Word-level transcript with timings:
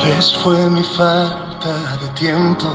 Tal 0.00 0.22
fue 0.42 0.70
mi 0.70 0.82
falta 0.82 1.96
de 2.00 2.08
tiempo, 2.14 2.66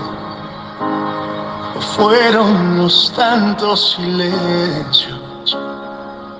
o 1.75 1.81
fueron 1.81 2.77
los 2.77 3.11
tantos 3.15 3.95
silencios 3.95 5.57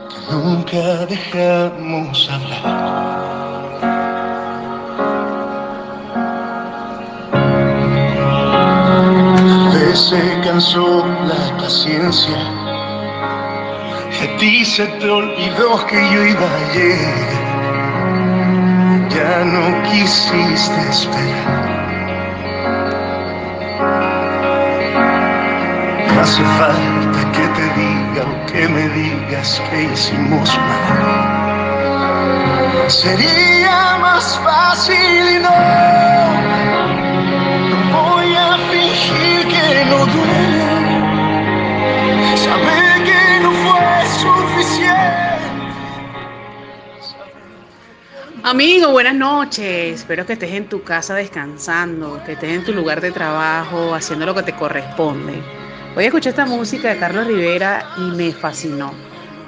que 0.09 0.17
nunca 0.31 1.05
dejamos 1.07 2.29
hablar. 2.31 3.65
Tal 9.41 9.69
vez 9.73 9.99
se 9.99 10.41
cansó 10.43 11.03
la 11.27 11.57
paciencia, 11.57 12.37
y 14.11 14.23
a 14.23 14.37
ti 14.37 14.63
se 14.63 14.85
te 14.85 15.09
olvidó 15.09 15.85
que 15.87 15.95
yo 16.13 16.25
iba 16.25 16.45
a 16.45 16.73
llegar 16.73 17.34
ya 19.15 19.45
no 19.45 19.83
quisiste 19.83 20.81
esperar. 20.89 21.85
No 26.13 26.21
hace 26.21 26.43
falta 26.59 27.19
que 27.31 27.45
te 27.57 27.65
diga 27.79 28.23
o 28.33 28.35
que 28.51 28.67
me 28.67 28.83
digas 28.89 29.61
que 29.69 29.83
hicimos 29.83 30.49
mal. 30.67 31.25
Sería 32.89 33.97
más 34.01 34.39
fácil 34.43 35.34
Amigo, 48.55 48.89
buenas 48.91 49.15
noches. 49.15 49.99
Espero 49.99 50.25
que 50.25 50.31
estés 50.31 50.53
en 50.53 50.69
tu 50.69 50.81
casa 50.81 51.13
descansando, 51.13 52.23
que 52.23 52.31
estés 52.31 52.51
en 52.51 52.63
tu 52.63 52.71
lugar 52.71 53.01
de 53.01 53.11
trabajo, 53.11 53.93
haciendo 53.93 54.25
lo 54.25 54.33
que 54.33 54.43
te 54.43 54.53
corresponde. 54.53 55.43
Hoy 55.93 56.05
escuché 56.05 56.29
esta 56.29 56.45
música 56.45 56.87
de 56.87 56.97
Carlos 56.97 57.27
Rivera 57.27 57.85
y 57.97 58.15
me 58.15 58.31
fascinó. 58.31 58.93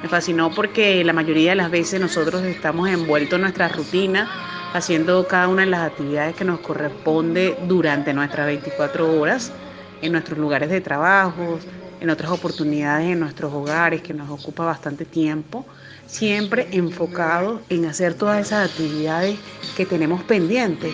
Me 0.03 0.09
fascinó 0.09 0.53
porque 0.53 1.05
la 1.05 1.13
mayoría 1.13 1.51
de 1.51 1.55
las 1.55 1.71
veces 1.71 2.01
nosotros 2.01 2.43
estamos 2.43 2.89
envueltos 2.89 3.37
en 3.37 3.43
nuestra 3.43 3.69
rutina, 3.69 4.29
haciendo 4.73 5.25
cada 5.25 5.47
una 5.47 5.61
de 5.61 5.69
las 5.69 5.89
actividades 5.89 6.35
que 6.35 6.43
nos 6.43 6.59
corresponde 6.59 7.57
durante 7.65 8.13
nuestras 8.13 8.45
24 8.47 9.21
horas, 9.21 9.53
en 10.01 10.11
nuestros 10.11 10.37
lugares 10.37 10.69
de 10.69 10.81
trabajo, 10.81 11.59
en 11.99 12.09
otras 12.09 12.31
oportunidades 12.31 13.11
en 13.11 13.19
nuestros 13.19 13.53
hogares, 13.53 14.01
que 14.01 14.13
nos 14.13 14.29
ocupa 14.29 14.65
bastante 14.65 15.05
tiempo 15.05 15.65
siempre 16.07 16.67
enfocado 16.71 17.61
en 17.69 17.85
hacer 17.85 18.13
todas 18.15 18.47
esas 18.47 18.71
actividades 18.71 19.37
que 19.75 19.85
tenemos 19.85 20.23
pendientes. 20.23 20.93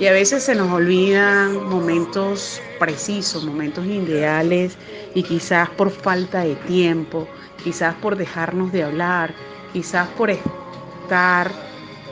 Y 0.00 0.06
a 0.06 0.12
veces 0.12 0.42
se 0.42 0.54
nos 0.54 0.70
olvidan 0.70 1.68
momentos 1.68 2.60
precisos, 2.78 3.44
momentos 3.44 3.84
ideales 3.86 4.76
y 5.14 5.22
quizás 5.22 5.68
por 5.70 5.90
falta 5.90 6.40
de 6.40 6.56
tiempo, 6.56 7.28
quizás 7.62 7.94
por 7.96 8.16
dejarnos 8.16 8.72
de 8.72 8.84
hablar, 8.84 9.34
quizás 9.72 10.08
por 10.10 10.30
estar 10.30 11.52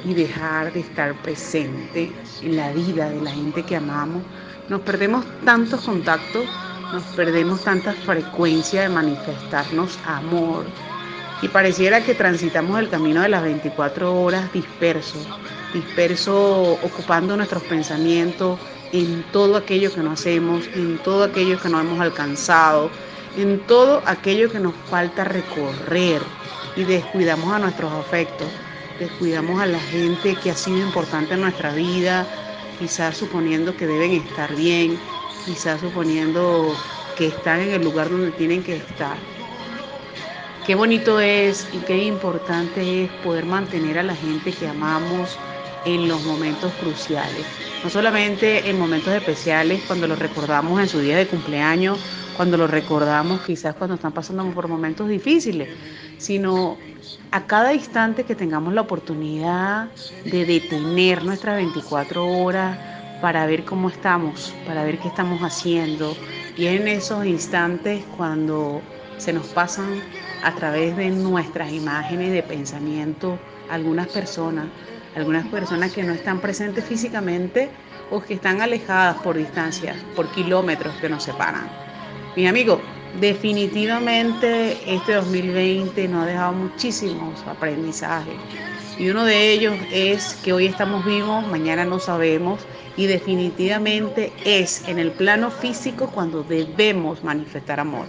y 0.05 0.15
dejar 0.15 0.73
de 0.73 0.81
estar 0.81 1.15
presente 1.23 2.13
en 2.43 2.57
la 2.57 2.73
vida 2.73 3.11
de 3.11 3.21
la 3.23 3.31
gente 3.31 3.65
que 3.65 3.77
amamos. 3.77 4.23
Nos 4.69 4.83
perdemos 4.83 5.25
tantos 5.45 5.81
contactos, 5.81 6.45
nos 6.93 7.03
perdemos 7.17 7.63
tanta 7.63 7.93
frecuencia 7.93 8.83
de 8.83 8.89
manifestarnos 8.89 9.99
amor, 10.07 10.65
y 11.43 11.49
pareciera 11.49 12.03
que 12.05 12.15
transitamos 12.15 12.79
el 12.79 12.91
camino 12.91 13.23
de 13.23 13.31
las 13.31 13.43
24 13.43 14.15
horas 14.15 14.53
dispersos, 14.53 15.27
disperso 15.73 16.73
ocupando 16.83 17.37
nuestros 17.37 17.63
pensamientos 17.63 18.59
en 18.93 19.23
todo 19.33 19.57
aquello 19.57 19.93
que 19.93 20.03
no 20.03 20.13
hacemos, 20.13 20.67
en 20.75 20.99
todo 20.99 21.25
aquello 21.25 21.59
que 21.59 21.69
no 21.69 21.81
hemos 21.81 22.01
alcanzado, 22.01 22.91
en 23.37 23.61
todo 23.61 24.03
aquello 24.05 24.51
que 24.51 24.59
nos 24.59 24.75
falta 24.91 25.25
recorrer. 25.25 26.21
Y 26.77 26.85
descuidamos 26.85 27.53
a 27.53 27.59
nuestros 27.59 27.93
afectos, 27.93 28.49
descuidamos 28.99 29.61
a 29.61 29.67
la 29.67 29.81
gente 29.81 30.37
que 30.37 30.51
ha 30.51 30.55
sido 30.55 30.79
importante 30.79 31.35
en 31.35 31.41
nuestra 31.41 31.73
vida, 31.73 32.27
quizás 32.79 33.17
suponiendo 33.17 33.77
que 33.77 33.87
deben 33.87 34.13
estar 34.13 34.55
bien, 34.55 34.99
quizás 35.51 35.81
suponiendo 35.81 36.73
que 37.19 37.27
están 37.27 37.61
en 37.61 37.71
el 37.73 37.83
lugar 37.83 38.09
donde 38.09 38.31
tienen 38.31 38.63
que 38.63 38.77
estar. 38.77 39.17
Qué 40.65 40.77
bonito 40.77 41.19
es 41.19 41.67
y 41.73 41.79
qué 41.79 42.05
importante 42.05 43.05
es 43.05 43.11
poder 43.25 43.47
mantener 43.47 43.99
a 43.99 44.05
la 44.05 44.15
gente 44.15 44.53
que 44.53 44.69
amamos 44.69 45.37
en 45.85 46.07
los 46.07 46.23
momentos 46.23 46.73
cruciales. 46.75 47.45
No 47.83 47.91
solamente 47.91 48.71
en 48.71 48.79
momentos 48.79 49.13
especiales, 49.13 49.83
cuando 49.89 50.07
los 50.07 50.21
recordamos 50.21 50.81
en 50.81 50.89
su 50.89 51.01
día 51.01 51.17
de 51.17 51.27
cumpleaños, 51.27 51.99
cuando 52.37 52.57
los 52.57 52.71
recordamos 52.71 53.41
quizás 53.41 53.75
cuando 53.75 53.97
están 53.97 54.13
pasando 54.13 54.45
por 54.53 54.69
momentos 54.69 55.09
difíciles, 55.09 55.69
sino 56.19 56.79
a 57.33 57.47
cada 57.47 57.75
instante 57.75 58.23
que 58.23 58.37
tengamos 58.37 58.73
la 58.73 58.83
oportunidad 58.83 59.89
de 60.25 60.45
detener 60.45 61.25
nuestras 61.25 61.57
24 61.57 62.25
horas 62.25 63.00
para 63.21 63.47
ver 63.47 63.65
cómo 63.65 63.89
estamos, 63.89 64.55
para 64.67 64.85
ver 64.85 64.99
qué 64.99 65.09
estamos 65.09 65.41
haciendo. 65.43 66.17
Y 66.57 66.67
en 66.67 66.89
esos 66.89 67.25
instantes 67.27 68.05
cuando 68.17 68.83
se 69.19 69.33
nos 69.33 69.47
pasan 69.49 70.01
a 70.43 70.55
través 70.55 70.97
de 70.97 71.11
nuestras 71.11 71.71
imágenes 71.73 72.33
de 72.33 72.43
pensamiento 72.43 73.39
algunas 73.69 74.09
personas, 74.09 74.67
algunas 75.15 75.47
personas 75.47 75.93
que 75.93 76.03
no 76.03 76.13
están 76.13 76.41
presentes 76.41 76.85
físicamente 76.85 77.69
o 78.11 78.21
que 78.21 78.35
están 78.35 78.61
alejadas 78.61 79.17
por 79.19 79.37
distancias, 79.37 79.97
por 80.17 80.29
kilómetros 80.33 80.95
que 80.97 81.09
nos 81.09 81.23
separan. 81.23 81.69
Mis 82.37 82.49
amigos, 82.49 82.81
definitivamente 83.21 84.79
este 84.87 85.15
2020 85.15 86.09
nos 86.09 86.25
ha 86.25 86.27
dejado 86.27 86.53
muchísimos 86.53 87.43
aprendizajes 87.47 88.35
y 88.99 89.09
uno 89.09 89.25
de 89.25 89.53
ellos 89.53 89.75
es 89.91 90.35
que 90.45 90.53
hoy 90.53 90.67
estamos 90.67 91.05
vivos, 91.05 91.47
mañana 91.47 91.85
no 91.85 91.99
sabemos 91.99 92.61
y 93.01 93.07
definitivamente 93.07 94.31
es 94.45 94.87
en 94.87 94.99
el 94.99 95.11
plano 95.11 95.51
físico 95.51 96.11
cuando 96.13 96.43
debemos 96.43 97.25
manifestar 97.25 97.81
amor 97.81 98.07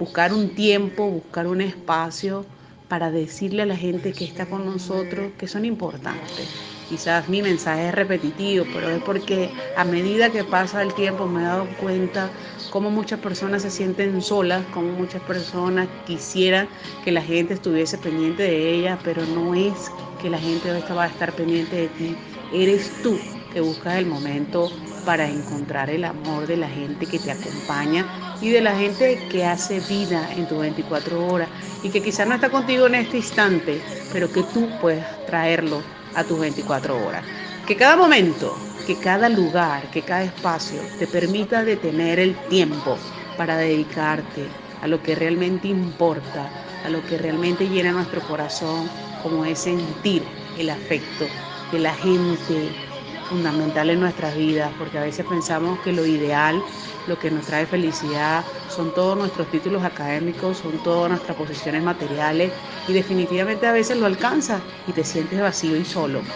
buscar 0.00 0.32
un 0.32 0.50
tiempo, 0.50 1.08
buscar 1.08 1.46
un 1.46 1.60
espacio 1.60 2.44
para 2.88 3.12
decirle 3.12 3.62
a 3.62 3.66
la 3.66 3.76
gente 3.76 4.12
que 4.12 4.24
está 4.24 4.46
con 4.46 4.64
nosotros 4.64 5.30
que 5.38 5.46
son 5.46 5.64
importantes. 5.64 6.48
Quizás 6.88 7.28
mi 7.28 7.40
mensaje 7.40 7.88
es 7.88 7.94
repetitivo, 7.94 8.64
pero 8.72 8.90
es 8.90 9.00
porque 9.02 9.48
a 9.76 9.84
medida 9.84 10.30
que 10.30 10.42
pasa 10.42 10.82
el 10.82 10.92
tiempo 10.94 11.26
me 11.26 11.42
he 11.42 11.44
dado 11.44 11.68
cuenta 11.80 12.28
cómo 12.70 12.90
muchas 12.90 13.20
personas 13.20 13.62
se 13.62 13.70
sienten 13.70 14.20
solas, 14.20 14.64
cómo 14.72 14.92
muchas 14.92 15.22
personas 15.22 15.88
quisieran 16.04 16.68
que 17.04 17.12
la 17.12 17.22
gente 17.22 17.54
estuviese 17.54 17.96
pendiente 17.96 18.42
de 18.42 18.74
ellas, 18.74 18.98
pero 19.04 19.24
no 19.24 19.54
es 19.54 19.90
que 20.20 20.30
la 20.30 20.38
gente 20.38 20.68
va 20.92 21.04
a 21.04 21.08
estar 21.08 21.32
pendiente 21.32 21.76
de 21.76 21.88
ti, 21.88 22.16
eres 22.52 22.92
tú 23.02 23.18
que 23.56 23.62
buscas 23.62 23.94
el 23.94 24.04
momento 24.04 24.70
para 25.06 25.26
encontrar 25.26 25.88
el 25.88 26.04
amor 26.04 26.46
de 26.46 26.58
la 26.58 26.68
gente 26.68 27.06
que 27.06 27.18
te 27.18 27.30
acompaña 27.30 28.04
y 28.42 28.50
de 28.50 28.60
la 28.60 28.76
gente 28.76 29.18
que 29.30 29.46
hace 29.46 29.80
vida 29.88 30.28
en 30.36 30.46
tus 30.46 30.58
24 30.58 31.26
horas 31.26 31.48
y 31.82 31.88
que 31.88 32.02
quizás 32.02 32.28
no 32.28 32.34
está 32.34 32.50
contigo 32.50 32.86
en 32.86 32.96
este 32.96 33.16
instante, 33.16 33.80
pero 34.12 34.30
que 34.30 34.42
tú 34.52 34.68
puedes 34.78 35.02
traerlo 35.24 35.80
a 36.14 36.22
tus 36.22 36.38
24 36.38 37.02
horas. 37.02 37.24
Que 37.66 37.76
cada 37.76 37.96
momento, 37.96 38.54
que 38.86 38.94
cada 38.96 39.30
lugar, 39.30 39.90
que 39.90 40.02
cada 40.02 40.24
espacio 40.24 40.82
te 40.98 41.06
permita 41.06 41.64
detener 41.64 42.18
el 42.18 42.36
tiempo 42.50 42.98
para 43.38 43.56
dedicarte 43.56 44.42
a 44.82 44.86
lo 44.86 45.02
que 45.02 45.14
realmente 45.14 45.68
importa, 45.68 46.46
a 46.84 46.90
lo 46.90 47.02
que 47.06 47.16
realmente 47.16 47.66
llena 47.66 47.92
nuestro 47.92 48.20
corazón, 48.28 48.90
como 49.22 49.46
es 49.46 49.60
sentir 49.60 50.22
el 50.58 50.68
afecto 50.68 51.24
de 51.72 51.78
la 51.78 51.94
gente 51.94 52.85
fundamental 53.26 53.90
en 53.90 54.00
nuestras 54.00 54.34
vidas, 54.36 54.74
porque 54.76 54.98
a 54.98 55.02
veces 55.02 55.26
pensamos 55.26 55.80
que 55.80 55.92
lo 55.92 56.06
ideal, 56.06 56.64
lo 57.06 57.18
que 57.18 57.30
nos 57.30 57.46
trae 57.46 57.66
felicidad, 57.66 58.46
son 58.66 58.92
todos 58.94 59.16
nuestros 59.16 59.48
títulos 59.50 59.84
académicos, 59.84 60.58
son 60.58 60.82
todas 60.82 61.10
nuestras 61.10 61.36
posiciones 61.36 61.82
materiales 61.82 62.54
y 62.86 62.92
definitivamente 62.92 63.66
a 63.66 63.72
veces 63.72 63.96
lo 63.98 64.06
alcanzas 64.06 64.64
y 64.86 64.92
te 64.94 65.04
sientes 65.04 65.40
vacío 65.40 65.76
y 65.76 65.84
solo. 65.84 66.32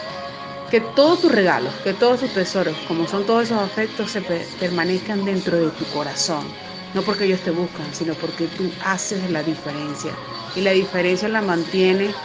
Que 0.69 0.81
todos 0.81 1.20
tus 1.20 1.32
regalos, 1.32 1.81
que 1.81 1.94
todos 1.94 2.20
tus 2.20 2.32
tesoros, 2.32 2.82
como 2.82 3.06
son 3.08 3.26
todos 3.26 3.44
esos 3.44 3.58
afectos, 3.58 4.12
se 4.12 4.22
permanezcan 4.22 5.25
dentro 5.25 5.58
de 5.58 5.72
tu 5.72 5.88
corazón. 5.88 6.56
No 6.92 7.04
porque 7.04 7.25
ellos 7.25 7.42
te 7.42 7.50
buscan, 7.50 7.92
sino 7.94 8.16
porque 8.16 8.48
tú 8.48 8.76
haces 8.81 9.28
la 9.31 9.42
diferencia. 9.42 10.20
Y 10.54 10.60
la 10.62 10.72
diferencia 10.72 11.28
la 11.28 11.42
mantienes 11.42 12.16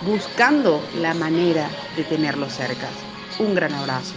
buscando 0.00 0.88
la 0.92 1.14
manera 1.14 1.78
de 1.90 2.04
tenerlos 2.04 2.54
cerca. 2.54 3.13
Un 3.38 3.54
gran 3.54 3.74
abrazo. 3.74 4.14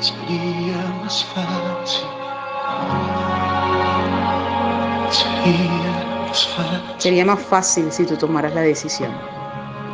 Sería 0.00 0.76
más 1.02 1.24
fácil. 1.24 2.08
Sería 5.10 6.04
más 6.28 6.46
fácil. 6.48 6.94
Sería 6.98 7.24
más 7.24 7.40
fácil 7.40 7.92
si 7.92 8.06
tú 8.06 8.16
tomaras 8.16 8.54
la 8.54 8.62
decisión. 8.62 9.43